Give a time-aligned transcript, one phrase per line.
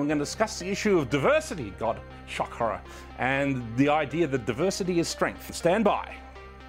[0.00, 1.98] We're going to discuss the issue of diversity, God,
[2.28, 2.80] shock horror,
[3.18, 5.52] and the idea that diversity is strength.
[5.52, 6.14] Stand by.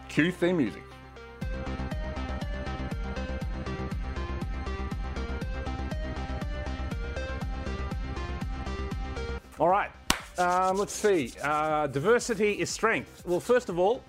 [0.08, 0.82] Cue theme music.
[9.60, 9.92] All right,
[10.40, 11.32] um, let's see.
[11.44, 13.22] Uh, diversity is strength.
[13.28, 14.02] Well, first of all,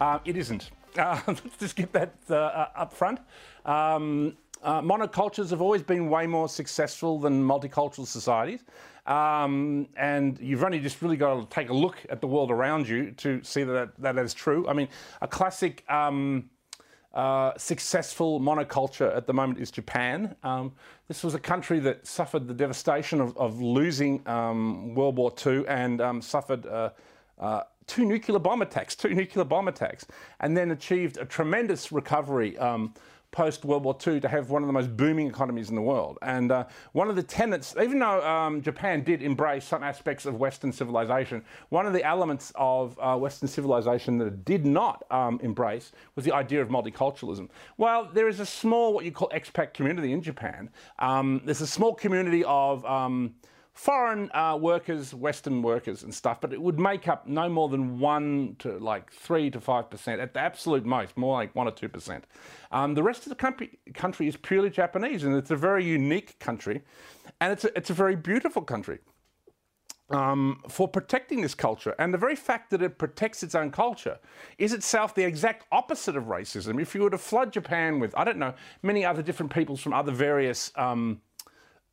[0.00, 0.70] uh, it isn't.
[0.96, 3.20] Uh, let's just get that uh, up front.
[3.66, 8.64] Um, uh, monocultures have always been way more successful than multicultural societies.
[9.06, 12.88] Um, and you've only just really got to take a look at the world around
[12.88, 14.68] you to see that that is true.
[14.68, 14.88] I mean,
[15.20, 16.50] a classic um,
[17.12, 20.36] uh, successful monoculture at the moment is Japan.
[20.44, 20.72] Um,
[21.08, 25.64] this was a country that suffered the devastation of, of losing um, World War II
[25.66, 26.66] and um, suffered.
[26.66, 26.90] Uh,
[27.38, 30.06] uh, two nuclear bomb attacks, two nuclear bomb attacks,
[30.40, 32.94] and then achieved a tremendous recovery um,
[33.32, 36.18] post World War II to have one of the most booming economies in the world.
[36.22, 40.36] And uh, one of the tenets, even though um, Japan did embrace some aspects of
[40.36, 45.40] Western civilization, one of the elements of uh, Western civilization that it did not um,
[45.42, 47.48] embrace was the idea of multiculturalism.
[47.78, 50.70] Well, there is a small, what you call expat community in Japan.
[50.98, 53.34] Um, there's a small community of um,
[53.72, 57.98] foreign uh, workers, Western workers and stuff, but it would make up no more than
[57.98, 61.72] one to like three to five percent at the absolute most, more like one or
[61.72, 62.24] two percent.
[62.70, 66.38] Um, the rest of the country, country is purely Japanese, and it's a very unique
[66.38, 66.82] country,
[67.40, 68.98] and it's a, it's a very beautiful country.
[70.10, 71.94] Um, for protecting this culture.
[71.98, 74.18] And the very fact that it protects its own culture
[74.58, 76.78] is itself the exact opposite of racism.
[76.78, 79.94] If you were to flood Japan with, I don't know, many other different peoples from
[79.94, 81.22] other various um,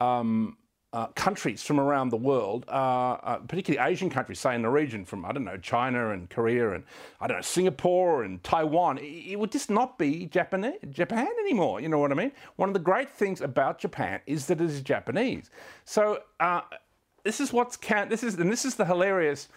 [0.01, 0.57] um,
[0.91, 5.05] uh, countries from around the world, uh, uh, particularly Asian countries, say in the region,
[5.05, 6.83] from I don't know China and Korea and
[7.21, 11.79] I don't know Singapore and Taiwan, it, it would just not be Japan, Japan anymore.
[11.79, 12.31] You know what I mean?
[12.55, 15.51] One of the great things about Japan is that it is Japanese.
[15.85, 16.61] So uh,
[17.23, 18.09] this is what's count.
[18.09, 19.49] This is and this is the hilarious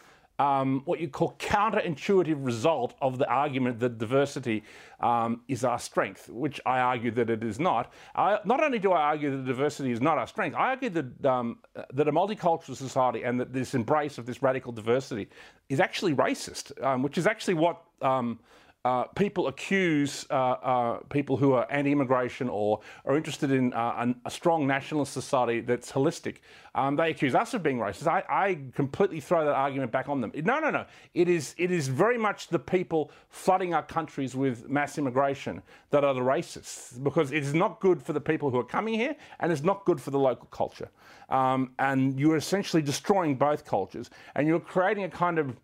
[0.42, 4.64] um, what you call counterintuitive result of the argument that diversity
[4.98, 7.92] um, is our strength, which I argue that it is not.
[8.16, 11.26] I, not only do I argue that diversity is not our strength, I argue that,
[11.26, 11.58] um,
[11.94, 15.28] that a multicultural society and that this embrace of this radical diversity
[15.68, 18.40] is actually racist, um, which is actually what um,
[18.84, 24.30] uh, people accuse uh, uh, people who are anti-immigration or are interested in uh, a
[24.30, 26.38] strong nationalist society that's holistic.
[26.74, 28.08] Um, they accuse us of being racist.
[28.08, 30.32] I, I, completely throw that argument back on them.
[30.34, 30.86] No, no, no.
[31.14, 36.02] It is it is very much the people flooding our countries with mass immigration that
[36.02, 39.14] are the racists because it is not good for the people who are coming here
[39.38, 40.88] and it's not good for the local culture.
[41.28, 45.56] Um, and you're essentially destroying both cultures and you're creating a kind of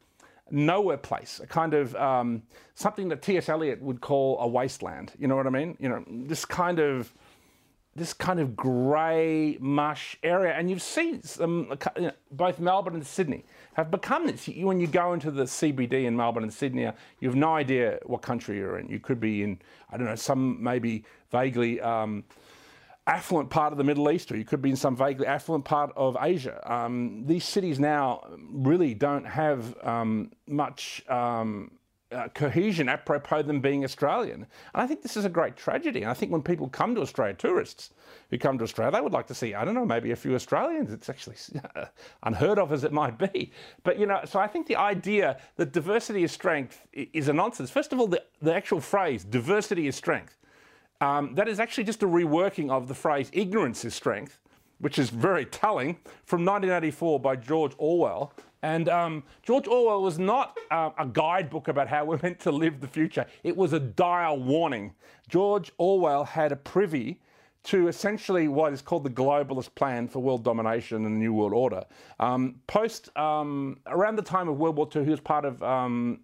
[0.50, 2.42] nowhere place, a kind of um,
[2.74, 3.48] something that T.S.
[3.48, 5.12] Eliot would call a wasteland.
[5.18, 5.76] You know what I mean?
[5.80, 7.12] You know, this kind of
[7.98, 13.06] this kind of grey mush area, and you've seen some, you know, both Melbourne and
[13.06, 13.44] Sydney
[13.74, 14.46] have become this.
[14.46, 16.82] When you go into the CBD in Melbourne and Sydney,
[17.20, 18.88] you have no idea what country you're in.
[18.88, 19.58] You could be in,
[19.90, 21.80] I don't know, some maybe vaguely.
[21.80, 22.24] Um,
[23.08, 25.92] affluent part of the Middle East, or you could be in some vaguely affluent part
[25.96, 26.60] of Asia.
[26.70, 31.72] Um, these cities now really don't have um, much um,
[32.10, 34.46] uh, cohesion apropos them being Australian.
[34.74, 36.02] And I think this is a great tragedy.
[36.02, 37.90] And I think when people come to Australia, tourists
[38.30, 40.34] who come to Australia, they would like to see, I don't know, maybe a few
[40.34, 40.92] Australians.
[40.92, 41.36] It's actually
[42.22, 43.52] unheard of as it might be.
[43.82, 47.70] But, you know, so I think the idea that diversity is strength is a nonsense.
[47.70, 50.37] First of all, the, the actual phrase, diversity is strength,
[51.00, 54.40] um, that is actually just a reworking of the phrase ignorance is strength,
[54.78, 58.32] which is very telling, from 1984 by George Orwell.
[58.62, 62.80] And um, George Orwell was not uh, a guidebook about how we're meant to live
[62.80, 64.94] the future, it was a dire warning.
[65.28, 67.20] George Orwell had a privy
[67.64, 71.52] to essentially what is called the globalist plan for world domination and the New World
[71.52, 71.84] Order.
[72.18, 76.20] Um, post um, around the time of World War II, he was part of um,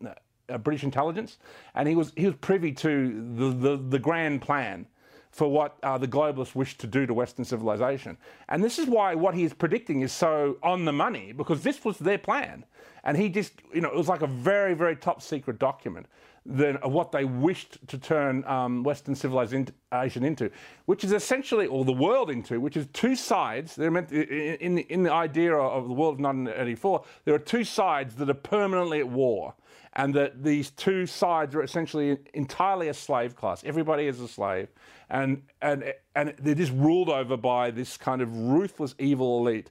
[0.49, 1.39] uh, British intelligence,
[1.75, 2.91] and he was he was privy to
[3.37, 4.87] the the, the grand plan
[5.31, 8.17] for what uh, the globalists wish to do to Western civilization.
[8.49, 11.85] And this is why what he is predicting is so on the money, because this
[11.85, 12.65] was their plan.
[13.05, 16.07] And he just, you know, it was like a very, very top secret document
[16.47, 20.51] than what they wished to turn um, Western civilization into,
[20.87, 23.77] which is essentially, or the world into, which is two sides.
[23.77, 28.15] They're meant in, in the idea of the world of 1984, there are two sides
[28.17, 29.55] that are permanently at war
[29.95, 33.63] and that these two sides are essentially entirely a slave class.
[33.65, 34.69] Everybody is a slave,
[35.09, 39.71] and and and they're just ruled over by this kind of ruthless, evil elite,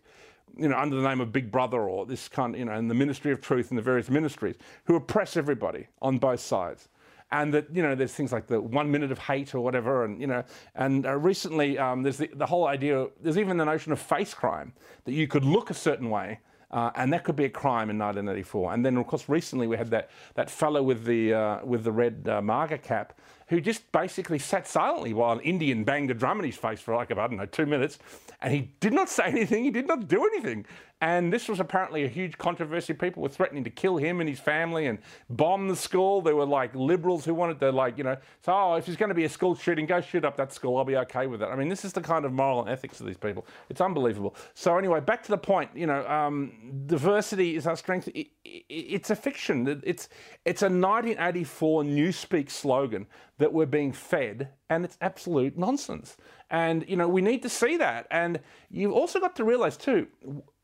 [0.57, 2.95] you know, under the name of Big Brother or this kind, you know, and the
[2.95, 4.55] Ministry of Truth and the various ministries,
[4.85, 6.89] who oppress everybody on both sides.
[7.31, 10.21] and that you know there's things like the one minute of hate or whatever, and
[10.21, 10.43] you know,
[10.75, 13.07] and uh, recently um, there's the, the whole idea.
[13.21, 14.73] There's even the notion of face crime
[15.05, 16.39] that you could look a certain way.
[16.71, 18.73] Uh, and that could be a crime in 1984.
[18.73, 21.91] And then, of course, recently we had that, that fellow with the, uh, with the
[21.91, 23.13] red uh, MAGA cap
[23.47, 26.95] who just basically sat silently while an Indian banged a drum in his face for
[26.95, 27.99] like, I don't know, two minutes.
[28.41, 30.65] And he did not say anything, he did not do anything.
[31.03, 32.93] And this was apparently a huge controversy.
[32.93, 34.99] People were threatening to kill him and his family and
[35.29, 36.21] bomb the school.
[36.21, 39.09] There were like liberals who wanted to, like, you know, so, oh, if there's going
[39.09, 40.77] to be a school shooting, go shoot up that school.
[40.77, 41.47] I'll be okay with it.
[41.47, 43.45] I mean, this is the kind of moral and ethics of these people.
[43.69, 44.33] It's unbelievable.
[44.53, 46.53] So, anyway, back to the point, you know, um,
[46.85, 48.07] diversity is our strength.
[48.15, 49.67] It, it, it's a fiction.
[49.83, 50.07] It's,
[50.45, 53.07] it's a 1984 Newspeak slogan
[53.37, 56.17] that we're being fed, and it's absolute nonsense.
[56.49, 58.07] And, you know, we need to see that.
[58.11, 58.39] And
[58.69, 60.07] you've also got to realize, too,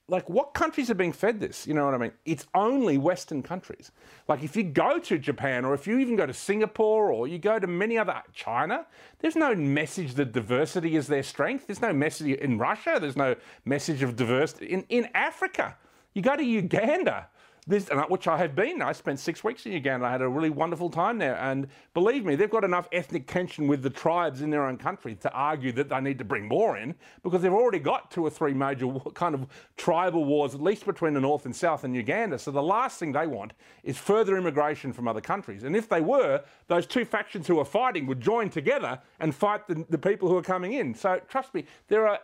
[0.09, 1.67] like what countries are being fed this?
[1.67, 2.11] You know what I mean?
[2.25, 3.91] It's only Western countries.
[4.27, 7.37] Like if you go to Japan or if you even go to Singapore or you
[7.37, 8.85] go to many other China,
[9.19, 11.67] there's no message that diversity is their strength.
[11.67, 12.97] There's no message in Russia.
[12.99, 15.77] There's no message of diversity in, in Africa.
[16.13, 17.27] You go to Uganda
[17.69, 18.81] this, which I have been.
[18.81, 20.05] I spent six weeks in Uganda.
[20.07, 21.37] I had a really wonderful time there.
[21.37, 25.15] And believe me, they've got enough ethnic tension with the tribes in their own country
[25.15, 28.29] to argue that they need to bring more in because they've already got two or
[28.29, 32.39] three major kind of tribal wars, at least between the North and South in Uganda.
[32.39, 35.63] So the last thing they want is further immigration from other countries.
[35.63, 39.67] And if they were, those two factions who are fighting would join together and fight
[39.67, 40.95] the, the people who are coming in.
[40.95, 42.19] So trust me, there are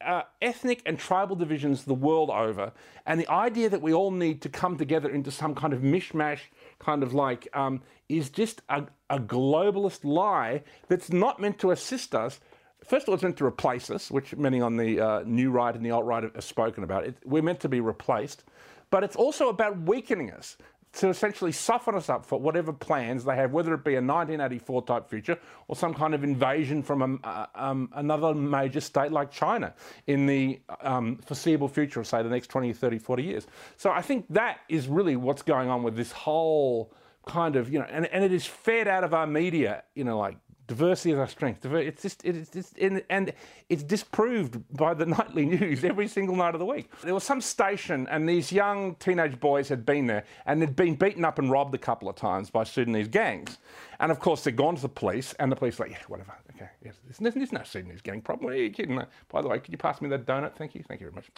[0.00, 2.72] uh, ethnic and tribal divisions the world over,
[3.06, 6.40] and the idea that we all need to come together into some kind of mishmash,
[6.78, 12.14] kind of like, um, is just a, a, globalist lie that's not meant to assist
[12.14, 12.40] us.
[12.84, 15.74] First of all, it's meant to replace us, which many on the uh, new right
[15.74, 17.04] and the alt right have spoken about.
[17.04, 18.44] It, we're meant to be replaced,
[18.90, 20.56] but it's also about weakening us
[20.94, 24.82] to essentially soften us up for whatever plans they have, whether it be a 1984
[24.82, 25.38] type future
[25.68, 29.74] or some kind of invasion from a, uh, um, another major state like China
[30.06, 33.46] in the um, foreseeable future say, the next 20, 30, 40 years.
[33.76, 36.92] So I think that is really what's going on with this whole
[37.26, 40.18] kind of, you know, and, and it is fed out of our media, you know,
[40.18, 40.36] like
[40.68, 41.64] Diversity is our strength.
[41.64, 43.32] It's just, it's just and
[43.70, 46.90] it's disproved by the nightly news every single night of the week.
[47.02, 50.94] There was some station, and these young teenage boys had been there, and they'd been
[50.94, 53.56] beaten up and robbed a couple of times by Sudanese gangs.
[53.98, 56.34] And of course, they'd gone to the police, and the police were like, yeah, whatever,
[56.58, 58.50] okay, yes, there's, there's no Sudanese gang problem.
[58.50, 59.00] Are you kidding?
[59.30, 60.56] By the way, could you pass me that donut?
[60.56, 61.30] Thank you, thank you very much.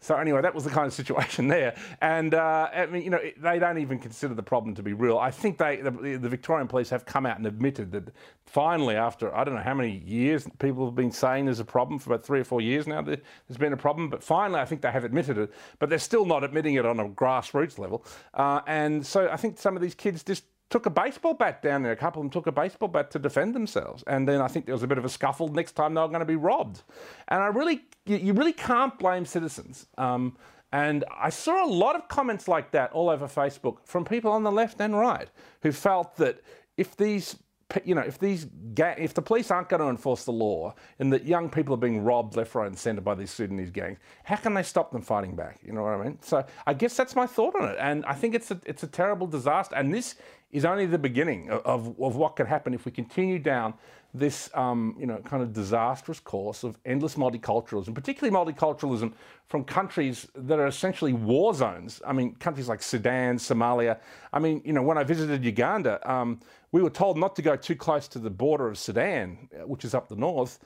[0.00, 3.20] So anyway, that was the kind of situation there, and uh, I mean, you know,
[3.36, 5.18] they don't even consider the problem to be real.
[5.18, 8.14] I think they, the, the, Victorian police, have come out and admitted that
[8.46, 11.98] finally, after I don't know how many years, people have been saying there's a problem
[11.98, 13.02] for about three or four years now.
[13.02, 13.20] There's
[13.58, 15.52] been a problem, but finally, I think they have admitted it.
[15.78, 19.58] But they're still not admitting it on a grassroots level, uh, and so I think
[19.58, 21.92] some of these kids just took a baseball bat down there.
[21.92, 24.02] A couple of them took a baseball bat to defend themselves.
[24.06, 25.48] And then I think there was a bit of a scuffle.
[25.48, 26.82] Next time they were going to be robbed.
[27.28, 29.86] And I really, you really can't blame citizens.
[29.96, 30.36] Um,
[30.72, 34.42] and I saw a lot of comments like that all over Facebook from people on
[34.42, 35.28] the left and right
[35.62, 36.40] who felt that
[36.76, 37.36] if these
[37.84, 41.12] you know, if these ga- if the police aren't going to enforce the law and
[41.12, 44.36] that young people are being robbed left, right, and centre by these Sudanese gangs, how
[44.36, 45.58] can they stop them fighting back?
[45.64, 46.18] You know what I mean?
[46.22, 48.86] So I guess that's my thought on it, and I think it's a it's a
[48.86, 50.14] terrible disaster, and this
[50.52, 53.74] is only the beginning of, of, of what could happen if we continue down
[54.18, 59.12] this um, you know kind of disastrous course of endless multiculturalism, particularly multiculturalism
[59.48, 62.00] from countries that are essentially war zones.
[62.06, 63.98] I mean, countries like Sudan, Somalia.
[64.32, 66.40] I mean, you know, when I visited Uganda, um,
[66.72, 69.94] we were told not to go too close to the border of Sudan, which is
[69.94, 70.58] up the north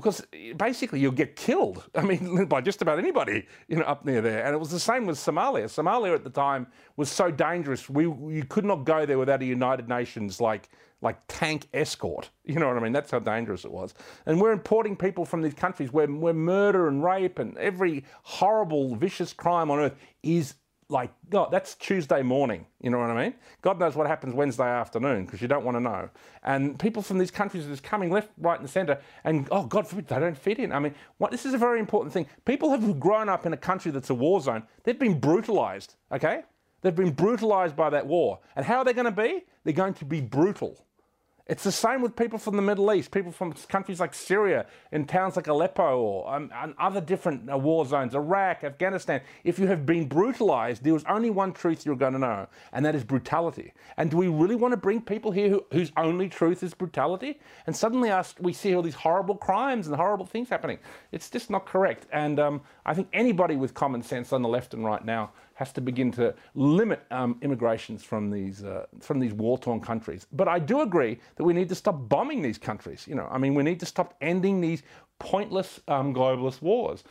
[0.00, 1.84] because eh, basically you'll get killed.
[1.94, 4.44] I mean, by just about anybody, you know, up near there.
[4.44, 5.64] And it was the same with Somalia.
[5.64, 7.88] Somalia at the time was so dangerous.
[7.88, 10.68] We you could not go there without a United Nations like
[11.00, 12.30] like tank escort.
[12.48, 12.94] You know what I mean?
[12.94, 13.92] That's how dangerous it was.
[14.24, 18.96] And we're importing people from these countries where, where murder and rape and every horrible,
[18.96, 20.54] vicious crime on earth is
[20.90, 22.66] like, God, that's Tuesday morning.
[22.80, 23.34] You know what I mean?
[23.60, 26.08] God knows what happens Wednesday afternoon because you don't want to know.
[26.42, 29.86] And people from these countries are just coming left, right, and centre, and oh, God
[29.86, 30.72] forbid, they don't fit in.
[30.72, 32.26] I mean, what, this is a very important thing.
[32.46, 34.62] People have grown up in a country that's a war zone.
[34.84, 36.42] They've been brutalised, okay?
[36.80, 38.38] They've been brutalised by that war.
[38.56, 39.44] And how are they going to be?
[39.64, 40.86] They're going to be brutal.
[41.48, 45.06] It's the same with people from the Middle East, people from countries like Syria, in
[45.06, 49.22] towns like Aleppo or um, and other different uh, war zones, Iraq, Afghanistan.
[49.44, 52.84] If you have been brutalized, there is only one truth you're going to know, and
[52.84, 53.72] that is brutality.
[53.96, 57.40] And do we really want to bring people here who, whose only truth is brutality?
[57.66, 60.78] And suddenly us, we see all these horrible crimes and horrible things happening.
[61.12, 62.06] It's just not correct.
[62.12, 65.72] And um, I think anybody with common sense on the left and right now has
[65.72, 70.24] to begin to limit um, immigrations from these uh, from these war-torn countries.
[70.32, 73.08] But I do agree that we need to stop bombing these countries.
[73.08, 74.84] You know, I mean, we need to stop ending these
[75.18, 77.02] pointless um, globalist wars.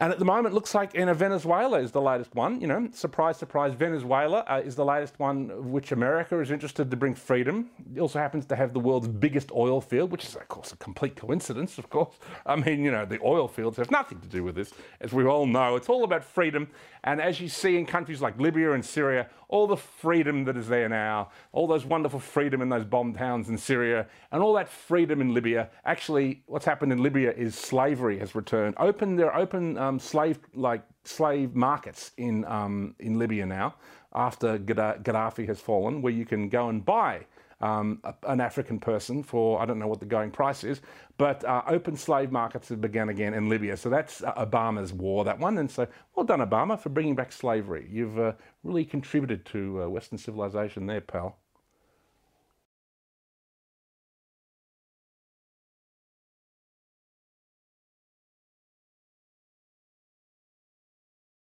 [0.00, 2.58] And at the moment, looks like in Venezuela is the latest one.
[2.58, 6.96] You know, surprise, surprise, Venezuela uh, is the latest one which America is interested to
[6.96, 7.68] bring freedom.
[7.94, 10.76] It also happens to have the world's biggest oil field, which is, of course, a
[10.76, 12.16] complete coincidence, of course.
[12.46, 15.26] I mean, you know, the oil fields have nothing to do with this, as we
[15.26, 15.76] all know.
[15.76, 16.68] It's all about freedom.
[17.04, 20.68] And as you see in countries like Libya and Syria, all the freedom that is
[20.68, 24.68] there now, all those wonderful freedom in those bomb towns in Syria, and all that
[24.68, 25.68] freedom in Libya.
[25.84, 28.74] Actually, what's happened in Libya is slavery has returned.
[28.78, 33.74] Open, there are open um, slave like slave markets in um, in Libya now
[34.14, 37.26] after Gaddafi has fallen, where you can go and buy
[37.60, 40.80] um, an African person for, I don't know what the going price is,
[41.18, 43.76] but uh, open slave markets have begun again in Libya.
[43.76, 45.58] So that's uh, Obama's war, that one.
[45.58, 47.86] And so well done, Obama, for bringing back slavery.
[47.90, 51.38] You've uh, really contributed to uh, Western civilization there, pal.